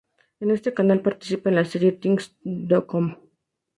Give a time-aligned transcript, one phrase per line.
[0.39, 2.35] En ese canal participa en la serie "Things
[2.69, 3.15] to come".